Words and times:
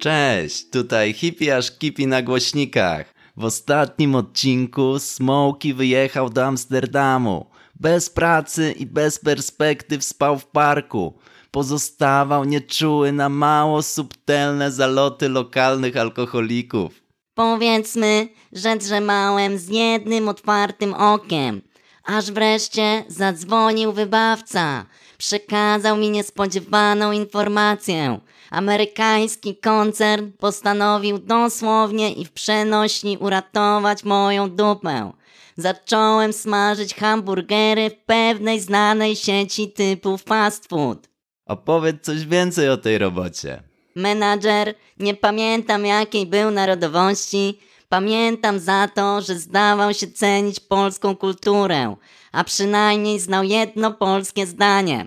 Cześć, 0.00 0.70
tutaj 0.70 1.12
hippie 1.12 1.56
aż 1.56 1.78
kipi 1.78 2.06
na 2.06 2.22
głośnikach. 2.22 3.14
W 3.36 3.44
ostatnim 3.44 4.14
odcinku 4.14 4.98
Smokey 4.98 5.74
wyjechał 5.74 6.30
do 6.30 6.44
Amsterdamu. 6.44 7.46
Bez 7.80 8.10
pracy 8.10 8.74
i 8.78 8.86
bez 8.86 9.18
perspektyw 9.18 10.04
spał 10.04 10.38
w 10.38 10.46
parku. 10.46 11.18
Pozostawał 11.50 12.44
nieczuły 12.44 13.12
na 13.12 13.28
mało 13.28 13.82
subtelne 13.82 14.72
zaloty 14.72 15.28
lokalnych 15.28 15.96
alkoholików. 15.96 17.02
Powiedzmy, 17.34 18.28
że 18.52 18.76
drzemałem 18.76 19.58
z 19.58 19.68
jednym 19.68 20.28
otwartym 20.28 20.94
okiem. 20.94 21.62
Aż 22.04 22.30
wreszcie 22.30 23.04
zadzwonił 23.08 23.92
wybawca. 23.92 24.86
Przekazał 25.18 25.96
mi 25.96 26.10
niespodziewaną 26.10 27.12
informację. 27.12 28.20
Amerykański 28.50 29.56
koncern 29.56 30.30
postanowił 30.38 31.18
dosłownie 31.18 32.12
i 32.12 32.24
w 32.24 32.32
przenośni 32.32 33.18
uratować 33.18 34.04
moją 34.04 34.50
dupę. 34.50 35.12
Zacząłem 35.56 36.32
smażyć 36.32 36.94
hamburgery 36.94 37.90
w 37.90 37.96
pewnej 38.06 38.60
znanej 38.60 39.16
sieci 39.16 39.72
typu 39.72 40.18
fast 40.18 40.68
food. 40.68 41.08
Opowiedz 41.46 42.04
coś 42.04 42.26
więcej 42.26 42.68
o 42.68 42.76
tej 42.76 42.98
robocie. 42.98 43.62
Menadżer, 43.96 44.74
nie 44.98 45.14
pamiętam 45.14 45.86
jakiej 45.86 46.26
był 46.26 46.50
narodowości, 46.50 47.58
pamiętam 47.88 48.58
za 48.58 48.88
to, 48.94 49.20
że 49.20 49.34
zdawał 49.34 49.94
się 49.94 50.06
cenić 50.06 50.60
polską 50.60 51.16
kulturę, 51.16 51.94
a 52.32 52.44
przynajmniej 52.44 53.20
znał 53.20 53.44
jedno 53.44 53.92
polskie 53.92 54.46
zdanie. 54.46 55.06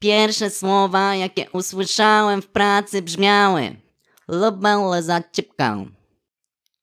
Pierwsze 0.00 0.50
słowa, 0.50 1.14
jakie 1.14 1.50
usłyszałem 1.50 2.42
w 2.42 2.46
pracy 2.46 3.02
brzmiały 3.02 3.76
Lubię 4.28 4.76
lezać 4.90 5.24
cipkę. 5.32 5.86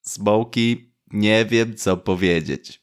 Smokey, 0.02 0.92
nie 1.10 1.44
wiem 1.44 1.76
co 1.76 1.96
powiedzieć. 1.96 2.82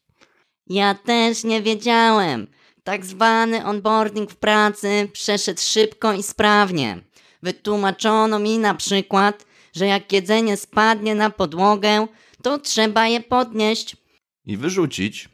Ja 0.67 0.95
też 0.95 1.43
nie 1.43 1.61
wiedziałem. 1.61 2.47
Tak 2.83 3.05
zwany 3.05 3.65
onboarding 3.65 4.31
w 4.31 4.35
pracy 4.35 5.09
przeszedł 5.13 5.61
szybko 5.61 6.13
i 6.13 6.23
sprawnie. 6.23 7.01
Wytłumaczono 7.43 8.39
mi 8.39 8.57
na 8.59 8.73
przykład, 8.73 9.45
że 9.75 9.87
jak 9.87 10.11
jedzenie 10.11 10.57
spadnie 10.57 11.15
na 11.15 11.29
podłogę, 11.29 12.07
to 12.43 12.59
trzeba 12.59 13.07
je 13.07 13.21
podnieść. 13.21 13.97
I 14.45 14.57
wyrzucić? 14.57 15.29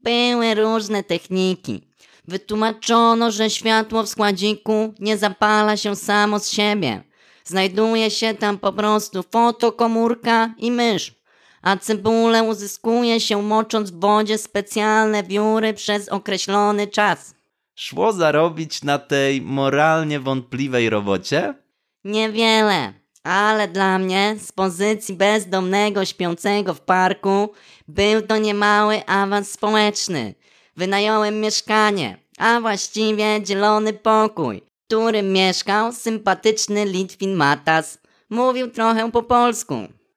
Były 0.00 0.54
różne 0.54 1.04
techniki. 1.04 1.85
Wytłumaczono, 2.28 3.30
że 3.30 3.50
światło 3.50 4.02
w 4.02 4.08
składziku 4.08 4.94
nie 5.00 5.18
zapala 5.18 5.76
się 5.76 5.96
samo 5.96 6.38
z 6.38 6.50
siebie. 6.50 7.02
Znajduje 7.44 8.10
się 8.10 8.34
tam 8.34 8.58
po 8.58 8.72
prostu 8.72 9.22
fotokomórka 9.22 10.54
i 10.58 10.70
mysz. 10.70 11.14
A 11.62 11.76
cebulę 11.76 12.42
uzyskuje 12.42 13.20
się 13.20 13.42
mocząc 13.42 13.90
w 13.90 14.00
wodzie 14.00 14.38
specjalne 14.38 15.22
wióry 15.22 15.74
przez 15.74 16.08
określony 16.08 16.86
czas. 16.86 17.34
Szło 17.74 18.12
zarobić 18.12 18.82
na 18.82 18.98
tej 18.98 19.42
moralnie 19.42 20.20
wątpliwej 20.20 20.90
robocie? 20.90 21.54
Niewiele, 22.04 22.92
ale 23.22 23.68
dla 23.68 23.98
mnie 23.98 24.36
z 24.40 24.52
pozycji 24.52 25.14
bezdomnego 25.14 26.04
śpiącego 26.04 26.74
w 26.74 26.80
parku 26.80 27.52
był 27.88 28.22
to 28.22 28.36
niemały 28.36 29.06
awans 29.06 29.50
społeczny. 29.50 30.34
Wynająłem 30.76 31.40
mieszkanie, 31.40 32.16
a 32.38 32.60
właściwie 32.60 33.42
dzielony 33.42 33.92
pokój, 33.92 34.60
w 34.60 34.86
którym 34.86 35.32
mieszkał 35.32 35.92
sympatyczny 35.92 36.84
Litwin 36.84 37.34
Matas. 37.34 37.98
Mówił 38.30 38.70
trochę 38.70 39.10
po 39.12 39.22
polsku. 39.22 39.74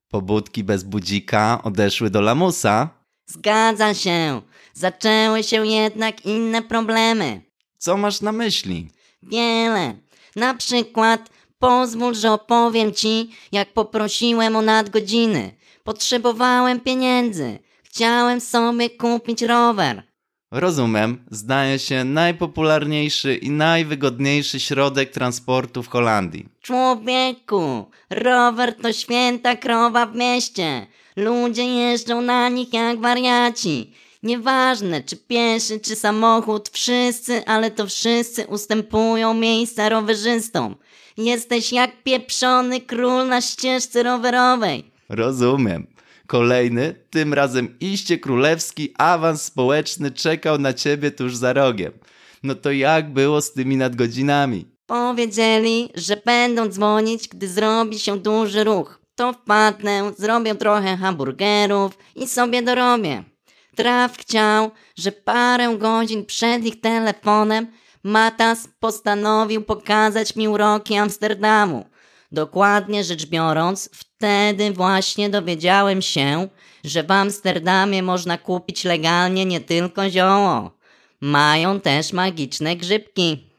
Pobudki 0.09 0.63
bez 0.63 0.83
budzika 0.83 1.61
odeszły 1.63 2.09
do 2.09 2.22
lamusa? 2.22 2.89
Zgadza 3.25 3.94
się. 3.94 4.41
Zaczęły 4.73 5.44
się 5.44 5.67
jednak 5.67 6.25
inne 6.25 6.62
problemy. 6.62 7.41
Co 7.78 7.97
masz 7.97 8.22
na 8.22 8.31
myśli? 8.31 8.89
Wiele. 9.23 9.95
Na 10.35 10.53
przykład 10.53 11.29
pozwól, 11.59 12.16
że 12.16 12.31
opowiem 12.31 12.94
ci, 12.94 13.31
jak 13.51 13.73
poprosiłem 13.73 14.56
o 14.56 14.62
nadgodziny. 14.62 15.56
Potrzebowałem 15.83 16.79
pieniędzy. 16.79 17.59
Chciałem 17.83 18.41
sobie 18.41 18.89
kupić 18.89 19.41
rower. 19.41 20.08
Rozumiem, 20.51 21.25
zdaje 21.31 21.79
się 21.79 22.03
najpopularniejszy 22.03 23.35
i 23.35 23.49
najwygodniejszy 23.49 24.59
środek 24.59 25.11
transportu 25.11 25.83
w 25.83 25.87
Holandii. 25.87 26.49
Człowieku, 26.61 27.85
rower 28.09 28.75
to 28.75 28.93
święta 28.93 29.55
krowa 29.55 30.05
w 30.05 30.15
mieście. 30.15 30.88
Ludzie 31.15 31.63
jeżdżą 31.63 32.21
na 32.21 32.49
nich 32.49 32.73
jak 32.73 32.99
wariaci. 32.99 33.93
Nieważne, 34.23 35.03
czy 35.03 35.17
pieszy, 35.17 35.79
czy 35.79 35.95
samochód, 35.95 36.69
wszyscy, 36.69 37.45
ale 37.45 37.71
to 37.71 37.88
wszyscy 37.88 38.47
ustępują 38.47 39.33
miejsca 39.33 39.89
rowerzystom. 39.89 40.75
Jesteś 41.17 41.73
jak 41.73 42.03
pieprzony 42.03 42.81
król 42.81 43.27
na 43.27 43.41
ścieżce 43.41 44.03
rowerowej. 44.03 44.91
Rozumiem. 45.09 45.88
Kolejny, 46.29 46.95
tym 47.09 47.34
razem 47.34 47.75
iście 47.79 48.17
królewski 48.17 48.94
awans 48.97 49.41
społeczny 49.41 50.12
czekał 50.12 50.57
na 50.57 50.73
ciebie 50.73 51.12
tuż 51.12 51.35
za 51.35 51.53
rogiem. 51.53 51.91
No 52.44 52.56
to 52.56 52.72
jak 52.72 53.13
było 53.13 53.41
z 53.41 53.53
tymi 53.53 53.78
nadgodzinami? 53.78 54.66
Powiedzieli, 54.85 55.89
że 55.95 56.22
będą 56.25 56.68
dzwonić, 56.68 57.28
gdy 57.28 57.47
zrobi 57.47 58.00
się 58.00 58.19
duży 58.19 58.63
ruch. 58.63 59.01
To 59.16 59.34
wpadnę, 59.34 60.12
zrobię 60.18 60.56
trochę 60.56 60.97
hamburgerów 60.97 61.97
i 62.16 62.28
sobie 62.28 62.62
dorobię. 62.62 63.23
Traf 63.75 64.18
chciał, 64.18 64.72
że 64.97 65.12
parę 65.12 65.78
godzin 65.78 66.25
przed 66.25 66.66
ich 66.66 66.81
telefonem 66.81 67.68
Matas 68.03 68.68
postanowił 68.79 69.62
pokazać 69.62 70.35
mi 70.35 70.47
uroki 70.47 70.97
Amsterdamu. 70.97 71.85
Dokładnie 72.31 73.03
rzecz 73.03 73.25
biorąc, 73.25 73.90
wtedy 73.94 74.72
właśnie 74.72 75.29
dowiedziałem 75.29 76.01
się, 76.01 76.47
że 76.84 77.03
w 77.03 77.12
Amsterdamie 77.12 78.03
można 78.03 78.38
kupić 78.38 78.84
legalnie 78.84 79.45
nie 79.45 79.62
tylko 79.62 80.09
zioło. 80.09 80.78
Mają 81.22 81.79
też 81.79 82.13
magiczne 82.13 82.75
grzybki. 82.75 83.50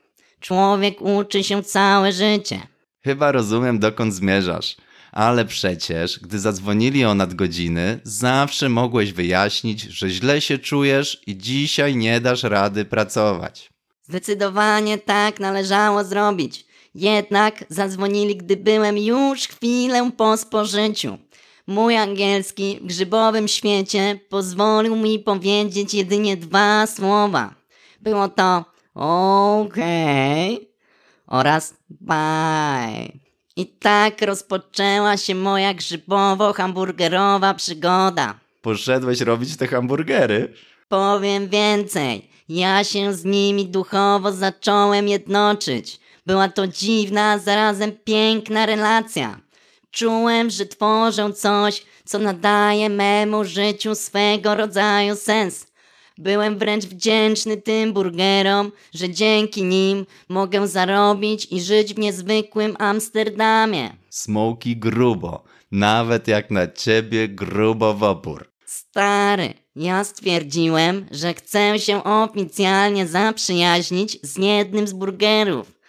Człowiek 0.41 1.03
uczy 1.03 1.45
się 1.45 1.63
całe 1.63 2.13
życie. 2.13 2.61
Chyba 3.05 3.33
rozumiem 3.33 3.79
dokąd 3.79 4.15
zmierzasz. 4.15 4.77
Ale 5.13 5.45
przecież, 5.45 6.19
gdy 6.19 6.39
zadzwonili 6.39 7.05
o 7.05 7.15
nadgodziny, 7.15 8.01
zawsze 8.05 8.69
mogłeś 8.69 9.13
wyjaśnić, 9.13 9.83
że 9.83 10.11
źle 10.11 10.41
się 10.41 10.59
czujesz 10.59 11.23
i 11.27 11.39
dzisiaj 11.39 11.97
nie 11.97 12.21
dasz 12.21 12.43
rady 12.43 12.85
pracować. 12.85 13.71
Zdecydowanie 14.03 14.99
tak 14.99 15.41
należało 15.41 16.05
zrobić. 16.05 16.70
Jednak 16.95 17.65
zadzwonili, 17.69 18.37
gdy 18.37 18.57
byłem 18.57 18.99
już 18.99 19.49
chwilę 19.49 20.11
po 20.17 20.37
spożyciu. 20.37 21.19
Mój 21.67 21.97
angielski 21.97 22.79
w 22.83 22.87
grzybowym 22.87 23.49
świecie 23.49 24.21
pozwolił 24.29 24.97
mi 24.97 25.19
powiedzieć 25.19 25.95
jedynie 25.95 26.37
dwa 26.37 26.87
słowa. 26.87 27.55
Było 28.01 28.29
to 28.29 28.65
okej 28.95 30.55
okay 30.55 30.67
oraz 31.27 31.75
bye. 31.91 33.13
I 33.57 33.67
tak 33.67 34.23
rozpoczęła 34.23 35.17
się 35.17 35.35
moja 35.35 35.75
grzybowo-hamburgerowa 35.75 37.55
przygoda. 37.55 38.35
Poszedłeś 38.63 39.21
robić 39.21 39.57
te 39.57 39.67
hamburgery? 39.67 40.55
Powiem 40.89 41.49
więcej. 41.49 42.31
Ja 42.49 42.85
się 42.85 43.15
z 43.15 43.25
nimi 43.25 43.67
duchowo 43.67 44.33
zacząłem 44.33 45.09
jednoczyć. 45.09 46.01
Była 46.27 46.49
to 46.49 46.67
dziwna, 46.67 47.39
zarazem 47.39 47.93
piękna 48.05 48.67
relacja. 48.67 49.41
Czułem, 49.91 50.51
że 50.51 50.67
tworzę 50.67 51.33
coś, 51.33 51.83
co 52.05 52.19
nadaje 52.19 52.89
memu 52.89 53.45
życiu 53.45 53.95
swego 53.95 54.55
rodzaju 54.55 55.17
sens. 55.17 55.67
Byłem 56.19 56.59
wręcz 56.59 56.85
wdzięczny 56.85 57.57
tym 57.57 57.93
burgerom, 57.93 58.73
że 58.95 59.11
dzięki 59.11 59.65
nim 59.65 60.07
mogę 60.29 60.69
zarobić 60.69 61.47
i 61.51 61.61
żyć 61.61 61.95
w 61.95 61.99
niezwykłym 61.99 62.77
Amsterdamie. 62.79 63.97
Smoki 64.11 64.77
grubo, 64.77 65.45
nawet 65.71 66.29
jak 66.29 66.51
na 66.51 66.67
ciebie 66.67 67.29
grubo 67.29 67.95
w 67.95 68.03
opór. 68.03 68.51
Stary, 68.67 69.55
ja 69.77 70.05
stwierdziłem, 70.05 71.07
że 71.11 71.35
chcę 71.35 71.79
się 71.79 72.05
oficjalnie 72.05 73.07
zaprzyjaźnić 73.07 74.19
z 74.23 74.39
jednym 74.39 74.87
z 74.87 74.93
burgerów. 74.93 75.80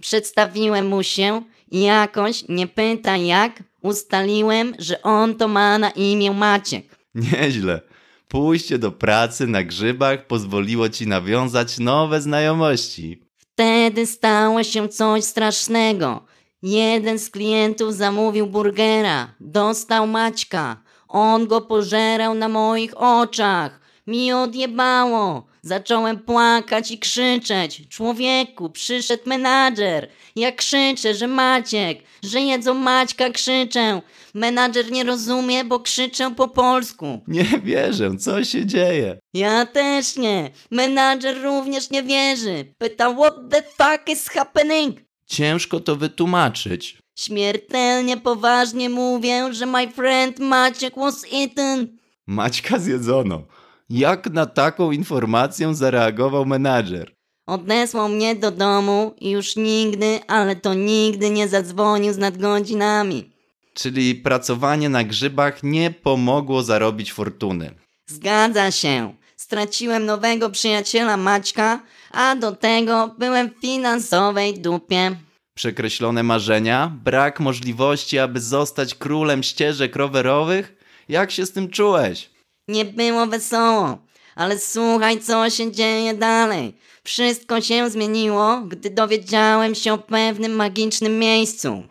Przedstawiłem 0.00 0.86
mu 0.86 1.02
się 1.02 1.42
i 1.70 1.82
jakoś, 1.82 2.44
nie 2.48 2.66
pytaj 2.66 3.26
jak, 3.26 3.62
ustaliłem, 3.82 4.74
że 4.78 5.02
on 5.02 5.34
to 5.34 5.48
ma 5.48 5.78
na 5.78 5.90
imię 5.90 6.30
Maciek. 6.30 6.98
Nieźle. 7.14 7.80
Pójście 8.28 8.78
do 8.78 8.92
pracy 8.92 9.46
na 9.46 9.62
grzybach 9.62 10.26
pozwoliło 10.26 10.88
ci 10.88 11.06
nawiązać 11.06 11.78
nowe 11.78 12.20
znajomości. 12.20 13.22
Wtedy 13.36 14.06
stało 14.06 14.62
się 14.64 14.88
coś 14.88 15.24
strasznego. 15.24 16.24
Jeden 16.62 17.18
z 17.18 17.30
klientów 17.30 17.94
zamówił 17.94 18.46
burgera, 18.46 19.34
dostał 19.40 20.06
Maćka. 20.06 20.82
On 21.08 21.46
go 21.46 21.60
pożerał 21.60 22.34
na 22.34 22.48
moich 22.48 22.96
oczach. 22.96 23.80
Mi 24.06 24.32
odjebało. 24.32 25.46
Zacząłem 25.68 26.18
płakać 26.18 26.90
i 26.90 26.98
krzyczeć. 26.98 27.88
Człowieku, 27.88 28.70
przyszedł 28.70 29.22
menadżer. 29.26 30.08
Ja 30.36 30.52
krzyczę, 30.52 31.14
że 31.14 31.26
Maciek, 31.26 31.98
że 32.22 32.40
jedzą 32.40 32.74
Maćka, 32.74 33.30
krzyczę. 33.30 34.02
Menadżer 34.34 34.90
nie 34.92 35.04
rozumie, 35.04 35.64
bo 35.64 35.80
krzyczę 35.80 36.34
po 36.34 36.48
polsku. 36.48 37.20
Nie 37.28 37.44
wierzę, 37.44 38.16
co 38.16 38.44
się 38.44 38.66
dzieje? 38.66 39.18
Ja 39.34 39.66
też 39.66 40.16
nie. 40.16 40.50
Menadżer 40.70 41.42
również 41.42 41.90
nie 41.90 42.02
wierzy. 42.02 42.74
Pyta, 42.78 43.14
what 43.14 43.34
the 43.50 43.62
fuck 43.62 44.08
is 44.08 44.28
happening? 44.28 44.96
Ciężko 45.26 45.80
to 45.80 45.96
wytłumaczyć. 45.96 46.98
Śmiertelnie 47.18 48.16
poważnie 48.16 48.88
mówię, 48.88 49.54
że 49.54 49.66
my 49.66 49.90
friend 49.92 50.38
Maciek 50.38 50.94
was 50.96 51.24
eaten. 51.32 51.98
Maćka 52.26 52.78
zjedzono. 52.78 53.42
Jak 53.90 54.30
na 54.30 54.46
taką 54.46 54.92
informację 54.92 55.74
zareagował 55.74 56.46
menadżer? 56.46 57.14
Odesłał 57.46 58.08
mnie 58.08 58.36
do 58.36 58.50
domu 58.50 59.14
i 59.18 59.30
już 59.30 59.56
nigdy, 59.56 60.20
ale 60.26 60.56
to 60.56 60.74
nigdy 60.74 61.30
nie 61.30 61.48
zadzwonił 61.48 62.12
z 62.12 62.18
nadgodzinami. 62.18 63.30
Czyli 63.74 64.14
pracowanie 64.14 64.88
na 64.88 65.04
grzybach 65.04 65.62
nie 65.62 65.90
pomogło 65.90 66.62
zarobić 66.62 67.12
fortuny. 67.12 67.74
Zgadza 68.06 68.70
się. 68.70 69.14
Straciłem 69.36 70.06
nowego 70.06 70.50
przyjaciela 70.50 71.16
Maćka, 71.16 71.80
a 72.10 72.36
do 72.36 72.52
tego 72.52 73.14
byłem 73.18 73.50
w 73.50 73.60
finansowej 73.60 74.54
dupie. 74.60 75.16
Przekreślone 75.54 76.22
marzenia, 76.22 76.92
brak 77.04 77.40
możliwości, 77.40 78.18
aby 78.18 78.40
zostać 78.40 78.94
królem 78.94 79.42
ścieżek 79.42 79.96
rowerowych? 79.96 80.76
Jak 81.08 81.30
się 81.30 81.46
z 81.46 81.52
tym 81.52 81.70
czułeś? 81.70 82.30
Nie 82.68 82.84
było 82.84 83.26
wesoło, 83.26 83.98
ale 84.34 84.58
słuchaj, 84.58 85.20
co 85.20 85.50
się 85.50 85.72
dzieje 85.72 86.14
dalej. 86.14 86.78
Wszystko 87.04 87.60
się 87.60 87.90
zmieniło, 87.90 88.60
gdy 88.60 88.90
dowiedziałem 88.90 89.74
się 89.74 89.92
o 89.92 89.98
pewnym 89.98 90.52
magicznym 90.52 91.18
miejscu. 91.18 91.82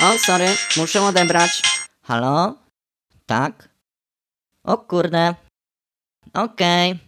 O, 0.00 0.18
sorry, 0.18 0.48
muszę 0.76 1.02
odebrać. 1.02 1.62
Halo? 2.02 2.54
Tak? 3.26 3.68
O 4.64 4.78
kurde. 4.78 5.34
Okej. 6.34 6.98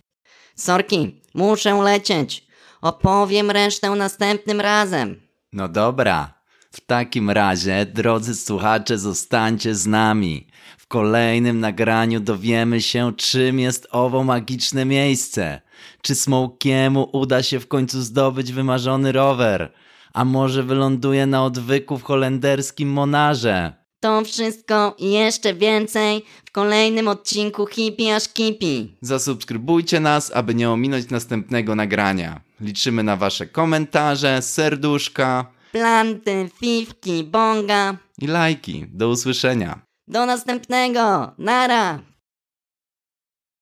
Sorki, 0.56 1.23
muszę 1.35 1.75
lecieć. 1.75 2.46
Opowiem 2.81 3.50
resztę 3.50 3.90
następnym 3.90 4.61
razem. 4.61 5.20
No 5.52 5.69
dobra. 5.69 6.42
W 6.73 6.81
takim 6.81 7.31
razie, 7.31 7.87
drodzy 7.87 8.35
słuchacze, 8.35 8.99
zostańcie 8.99 9.75
z 9.75 9.87
nami. 9.87 10.47
W 10.79 10.87
kolejnym 10.87 11.61
nagraniu 11.61 12.21
dowiemy 12.21 12.83
się, 12.83 13.13
czym 13.17 13.59
jest 13.61 13.89
owo 13.91 14.25
magiczne 14.25 14.85
miejsce. 14.85 15.61
Czy 16.03 16.15
Smokiemu 16.15 17.09
uda 17.13 17.43
się 17.43 17.61
w 17.61 17.69
końcu 17.69 18.03
zdobyć 18.03 18.53
wymarzony 18.53 19.13
rower? 19.13 19.73
A 20.13 20.25
może 20.25 20.63
wyląduje 20.63 21.27
na 21.27 21.45
odwyku 21.45 21.99
w 21.99 22.03
holenderskim 22.03 22.93
Monarze? 22.93 23.73
To 24.01 24.25
wszystko 24.25 24.95
i 24.99 25.13
jeszcze 25.13 25.55
więcej 25.55 26.25
w 26.45 26.51
kolejnym 26.51 27.09
odcinku 27.09 27.67
Hippie 27.67 28.17
aż 28.17 28.29
Kipi. 28.29 28.97
Zasubskrybujcie 29.01 30.01
nas, 30.01 30.33
aby 30.35 30.55
nie 30.55 30.71
ominąć 30.71 31.11
następnego 31.11 31.75
nagrania. 31.75 32.41
Liczymy 32.61 33.03
na 33.03 33.17
wasze 33.17 33.47
komentarze, 33.47 34.43
serduszka 34.43 35.51
Planty, 35.73 36.51
fifki, 36.61 37.25
bonga. 37.25 37.97
i 38.19 38.27
lajki. 38.27 38.87
Do 38.89 39.09
usłyszenia. 39.09 39.81
Do 40.09 40.27
następnego. 40.27 41.33
Nara. 41.39 41.99